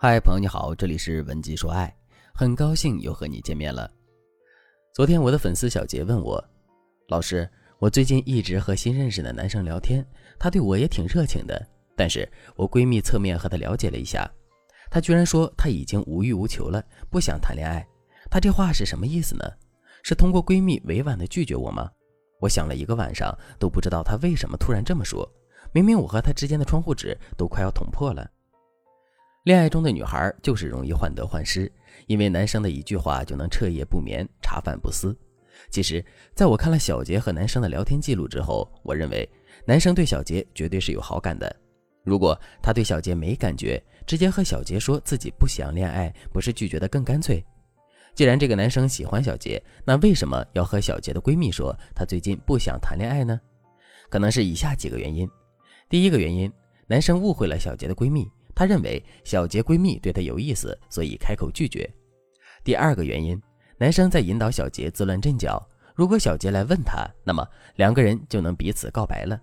[0.00, 1.92] 嗨，朋友你好，这里是文姬说爱，
[2.32, 3.90] 很高兴又和你见面了。
[4.94, 6.42] 昨天我的粉丝小杰问我，
[7.08, 7.50] 老师，
[7.80, 10.06] 我最近一直和新认识的男生聊天，
[10.38, 11.66] 他对我也挺热情的，
[11.96, 14.30] 但是我闺蜜侧面和他了解了一下，
[14.88, 16.80] 他居然说他已经无欲无求了，
[17.10, 17.84] 不想谈恋爱。
[18.30, 19.44] 他这话是什么意思呢？
[20.04, 21.90] 是通过闺蜜委婉的拒绝我吗？
[22.38, 25.28] 我想了一个晚上都不知道他为什么突然这么说，
[25.72, 28.30] 明明我和他之间的窗户纸都快要捅破了。
[29.48, 31.72] 恋爱中的女孩就是容易患得患失，
[32.06, 35.16] 因为男生的一句话就能彻夜不眠、茶饭不思。
[35.70, 39.26] 其实，在我看了小杰和男生的聊天记录之后，我认为
[39.64, 41.50] 男生对小杰绝对是有好感的。
[42.04, 47.42] 如果他对小杰没感觉，直接和小杰说自己不想恋爱，不是拒绝的更干脆？
[48.14, 53.40] 既然这个男生喜欢小杰，那为什么要和小杰的闺蜜说他最近不想谈恋爱呢？
[54.10, 55.26] 可能是以下几个原因。
[55.88, 56.52] 第一个原因，
[56.86, 58.30] 男生误会了小杰的闺蜜。
[58.58, 61.88] 她认为小杰闺蜜对她有意思，所以开口拒绝。
[62.64, 63.40] 第二个原因，
[63.78, 65.64] 男生在引导小杰自乱阵脚。
[65.94, 69.40] 如果小杰来问他，那么两个人就能彼此告白了。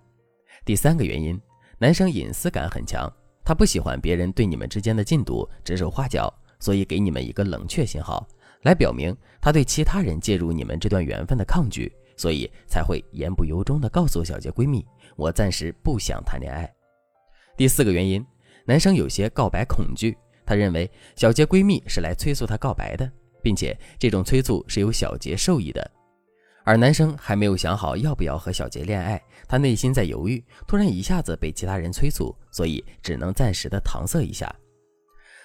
[0.66, 1.39] 第三个原因，
[1.77, 3.09] 男生隐私感很强，
[3.41, 8.27] 他不喜欢别人对你们之间的进度指手画脚，所以给你们一个冷却信号，
[8.63, 16.69] 来表明他对其他人介入你们这段缘分的抗拒，所以才会言不由衷地告诉小杰闺蜜：“我暂时不想谈恋爱。”
[17.55, 18.21] 第四个原因。
[18.66, 23.09] 男生有些告白恐惧，他认为小杰闺蜜是来催促他告白的，
[23.44, 25.91] 并且这种催促是由小杰授意的。
[26.63, 34.52] 而男生还没有想好要不要和小杰恋爱，他内心在犹豫，突然一下子被其他人催促，所以只能暂时的搪塞一下。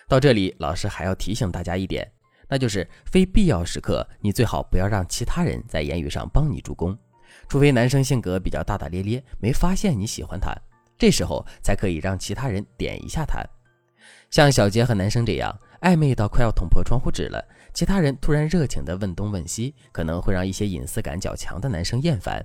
[0.09, 2.11] 到这里，老师还要提醒大家一点，
[2.49, 6.97] 那就是非必要时刻，你最好不要让其他人在言语上帮你助攻，
[7.49, 10.57] 除非男生性格比较大大咧咧，没发现你喜欢他。
[11.01, 13.43] 这时候才可以让其他人点一下他，
[14.29, 17.43] 像小杰和男生这样暧昧到快要捅破窗户纸了，
[17.73, 22.45] 其他人突然热情的问东问西，可能会让一些隐私感较强的男生厌烦。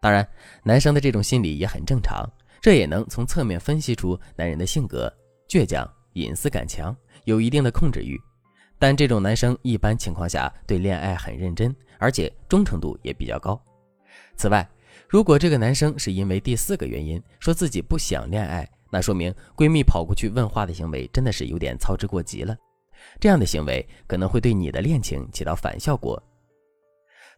[0.00, 0.28] 当然，
[0.64, 2.28] 男生的这种心理也很正常，
[2.60, 5.08] 这也能从侧面分析出男人的性格
[5.48, 8.20] 倔强、隐私感强，有一定的控制欲。
[8.80, 13.58] 但这种男生一般情况下对恋爱很认真，而且忠诚度也比较高。
[14.36, 14.68] 此外，
[15.08, 22.56] 如果这个男生是因为第四个原因说自己不想恋爱，那说明闺蜜跑过去问话的行为真的是有点操之过急了。
[23.20, 26.20] 这样的行为可能会对你的恋情起到反效果。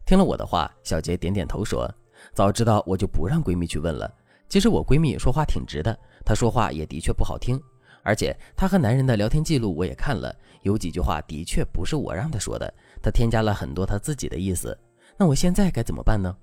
[0.05, 1.87] 听了我的话，小杰点点头说
[2.33, 4.11] ：“早知道我就不让闺蜜去问了。
[4.47, 7.61] 其实我闺蜜说话挺直的，她说话也的确不好听，
[8.01, 14.75] 而且她和男人的聊天记录我也看了，有几句话的确不是我让她说的，她添加了很多她自己的意思。
[15.17, 16.35] 那我现在该怎么办呢？”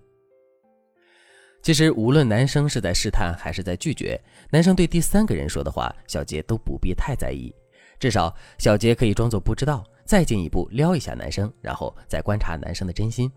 [1.67, 4.17] 其实，无论男生是在试探还是在拒绝，
[4.51, 7.53] 男生对第三个人说的话，小杰都不必太在意。
[7.99, 13.29] 至少，小杰可以装作不知道，再进一步撩一下男生，然后再观察男生的真心。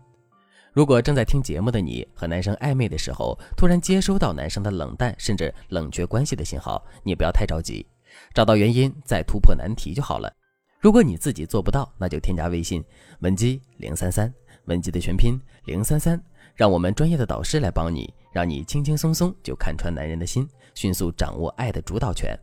[0.72, 7.84] 如果正在听节目的你和男生暧昧的时候，突然接收到男生的冷淡甚至冷却关系的信号，你不要太着急，
[8.32, 10.32] 找到原因再突破难题就好了。
[10.78, 12.80] 如果你自己做不到，那就添加微信
[13.22, 14.32] 文姬零三三，
[14.66, 16.22] 文姬的全拼零三三。
[16.54, 22.38] 让我们专业的导师来帮你，让你轻轻松松就看穿男人的心，迅速掌握爱的主导权。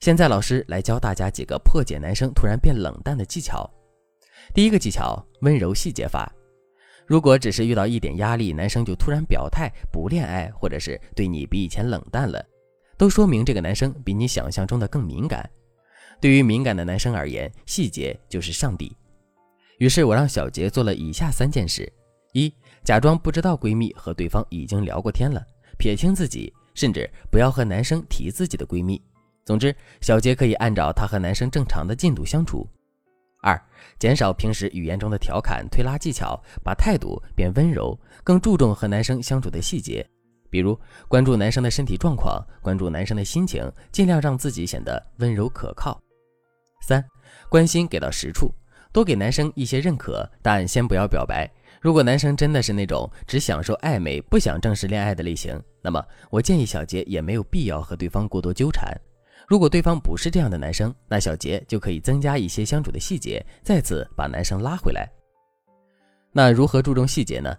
[0.00, 3.68] 现在，老师来教大家几个破解男生突然变冷淡的技巧。
[4.54, 6.30] 第一个技巧，温柔细节法。
[7.06, 12.44] 如果只是遇到一点压力，男生就突然表态不恋爱，或者是对你比以前冷淡了，
[12.98, 15.48] 都说明这个男生比你想象中的更敏感。
[16.20, 18.96] 对于敏感的男生而言，细节就是上帝。
[19.78, 21.90] 于是我让小杰做了以下三件事。
[22.32, 22.52] 一，
[22.86, 25.44] 假装不知道闺蜜和对方已经聊过天了，
[25.76, 29.02] 撇清自己，甚至不要和男生提自己的闺蜜。
[29.44, 32.64] 总之，小杰可以按照她和男生正常的进度相处。
[33.42, 33.60] 二，
[33.98, 40.08] 减少平时语言中的调侃、推拉技巧，把态度变温柔，更注重和男生相处的细节，
[40.48, 46.00] 比如关注男生的身体状况，关注男生的心情，尽量让自己显得温柔可靠。
[46.86, 47.04] 三，
[47.48, 48.54] 关心给到实处，
[48.92, 51.50] 多给男生一些认可，但先不要表白。
[51.80, 58.92] 如果男生真的是那种只享受暧昧、不想正式恋爱的类型，那么我建议小杰也没有必要和对方过多纠缠。
[59.46, 65.08] 如果对方不是这样的男生，那小杰就可以增加一些相处的细节，再次把男生拉回来。
[66.32, 67.56] 那如何注重细节呢？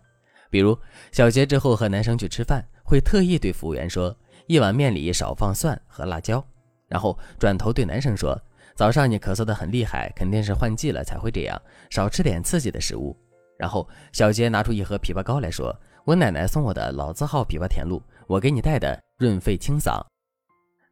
[0.49, 0.77] 比如
[1.11, 4.15] 小杰之后和男生去吃饭，会特意对服务员说
[4.47, 6.45] 一碗面里少放蒜和辣椒，
[6.87, 8.37] 然后转头对男生说
[8.75, 13.15] ：“早上你咳嗽的很厉害，肯定是换季了才会这样，少吃点刺激的食物。”
[13.57, 15.75] 然后小杰拿出一盒枇杷膏来说
[16.05, 19.99] ：“我奶奶送我的老字号枇杷甜露，我给你带的润肺清嗓。”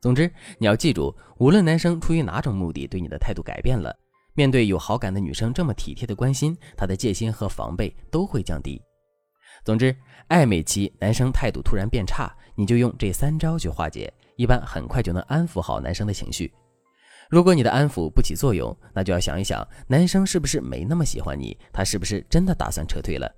[0.02, 3.96] 总之，你要记住，无论男生出于哪种目的对你的态度改变了，
[4.34, 8.82] 面对有好感的女生这么体贴的关心，他的戒心和防备都会降低。
[9.64, 9.96] 总之，
[10.30, 16.54] 暧昧期男生态度突然变差，你就用这三招去化解，一般很快就能安抚好男生的情绪。
[17.30, 21.57] 如果你的安抚不起作用，那就要想一想，男生是不是没那么喜欢你？
[21.74, 23.30] 他是不是真的打算撤退了？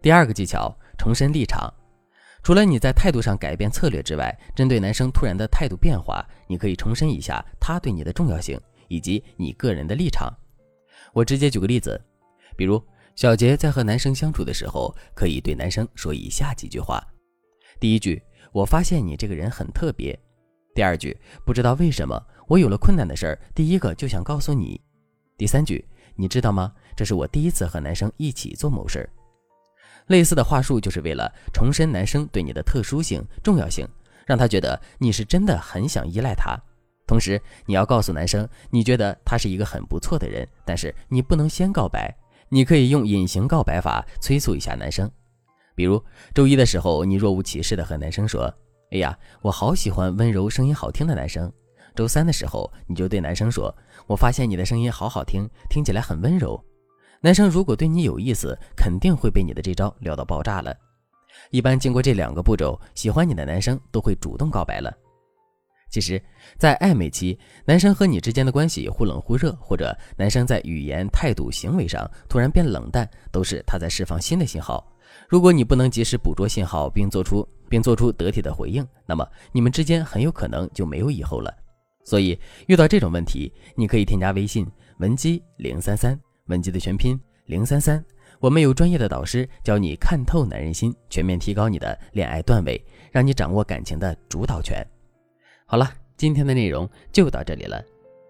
[0.00, 1.72] 第二个技巧，重申立场。
[2.42, 10.32] 除了你在态度上改变策略之外，针对男生突然的态度变化，你可以重申一下他对你的重要性以及你个人的立场。
[11.12, 12.00] 我直接举个例子，
[12.56, 12.82] 比如
[13.14, 17.00] 小杰在和男生相处的时候，可以对男生说以下几句话：
[17.78, 18.20] 第一句，
[18.50, 20.18] 我发现你这个人很特别；
[20.74, 24.80] 第二句，不知道为什么我有了困难的事儿，第一个就想告诉你；
[25.36, 25.84] 第三句，
[26.16, 26.72] 你知道吗？
[26.96, 29.08] 这是我第一次和男生一起做某事儿。
[30.06, 33.86] 类似的话术就是为了重申男生对你的特殊性、重要性，
[34.26, 36.58] 让他觉得你是真的很想依赖他。
[37.06, 42.14] 同时，你要告诉男生，你觉得他是一个很不错的人，但是你不能先告白，
[42.48, 45.10] 你可以用隐形告白法催促一下男生。
[45.74, 46.02] 比如
[46.34, 48.52] 周一的时候，你若无其事的和男生说
[48.92, 51.50] ：“哎呀，我好喜欢温柔、声音好听的男生。”
[51.96, 53.74] 周三的时候，你就对男生说
[54.06, 56.62] ：“我发现你的声音好好听，听起来很温柔。”
[57.20, 60.76] 男生如果对你有意思，肯定会被你的这招撩到爆炸了。
[61.50, 64.92] 一般经过这两个步骤，喜欢你的男生都会主动告白了。
[65.90, 66.22] 其实，
[66.58, 74.86] 在暧昧期，男生和你之间的关系忽冷忽热，或者男生在语言、态度、行为上突然变冷淡，都是他在释放新的信号。
[75.28, 81.50] 如果你不能及时捕捉信号，并做出并做出得体的回应，那么你们之间很有可能就没有以后了。
[82.04, 86.20] 所以，遇到这种问题，你可以添加微信文姬零三三。
[86.48, 88.04] 文姬的全拼零三三，
[88.40, 92.78] 我们有专业的导师教你看透男人心，全面提高你的恋爱段位，
[93.10, 94.86] 让你掌握感情的主导权。
[95.64, 97.82] 好了，今天的内容就到这里了。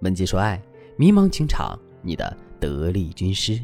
[0.03, 0.63] 文姬说爱，
[0.97, 3.61] 迷茫情场，你的得力军师。